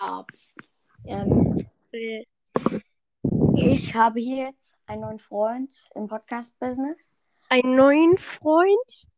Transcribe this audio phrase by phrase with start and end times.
[0.00, 0.26] Ja.
[1.04, 1.56] Ähm,
[1.92, 2.24] Äh,
[3.56, 7.10] ich habe hier jetzt einen neuen Freund im Podcast-Business.
[7.48, 9.08] Einen neuen Freund?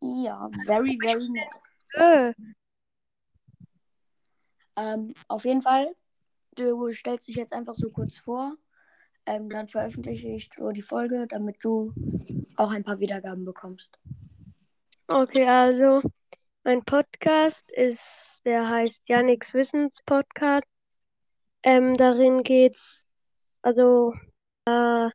[0.00, 1.48] Ja, very, very nett.
[1.94, 2.32] Äh,
[4.76, 5.94] Ähm, auf jeden Fall,
[6.54, 8.56] du stellst dich jetzt einfach so kurz vor.
[9.26, 11.92] Ähm, dann veröffentliche ich so die Folge, damit du
[12.56, 13.98] auch ein paar Wiedergaben bekommst.
[15.08, 16.02] okay, also
[16.64, 20.66] mein Podcast ist, der heißt Yannicks Wissenspodcast.
[21.62, 23.06] Ähm, darin geht's,
[23.62, 24.14] also,
[24.66, 25.10] äh,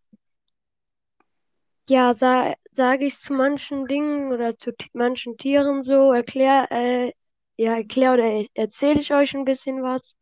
[1.90, 7.14] ja, sa sage ich zu manchen Dingen oder zu manchen Tieren so, erklär, äh,
[7.58, 10.16] ja, erklär oder erzähle ich euch ein bisschen was.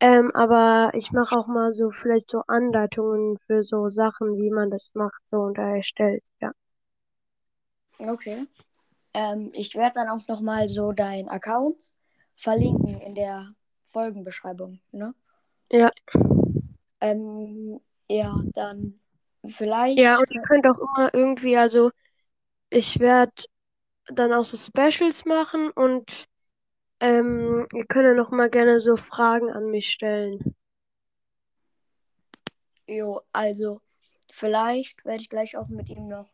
[0.00, 4.70] Ähm, aber ich mache auch mal so vielleicht so Anleitungen für so Sachen, wie man
[4.70, 6.52] das macht, so und erstellt, ja.
[8.00, 8.46] Okay.
[9.18, 11.90] Ähm, ich werde dann auch nochmal so deinen Account
[12.36, 15.12] verlinken in der Folgenbeschreibung, ne?
[15.72, 15.90] Ja.
[17.00, 19.00] Ähm, ja, dann
[19.44, 19.98] vielleicht.
[19.98, 21.90] Ja, und ihr könnt auch immer irgendwie, also
[22.70, 23.32] ich werde
[24.06, 26.28] dann auch so Specials machen und
[27.00, 30.54] ähm, ihr könnt ja noch mal gerne so Fragen an mich stellen.
[32.86, 33.80] Jo, also
[34.30, 36.30] vielleicht werde ich gleich auch mit ihm noch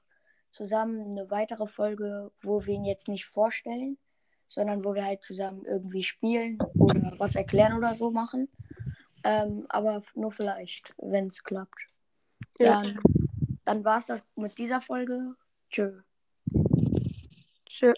[0.54, 3.98] zusammen eine weitere Folge, wo wir ihn jetzt nicht vorstellen,
[4.46, 8.48] sondern wo wir halt zusammen irgendwie spielen oder was erklären oder so machen.
[9.24, 11.88] Ähm, aber nur vielleicht, wenn es klappt.
[12.60, 12.82] Ja.
[12.82, 12.98] Dann,
[13.64, 15.34] dann war es das mit dieser Folge.
[15.70, 16.00] Tschö.
[17.66, 17.92] Tschö.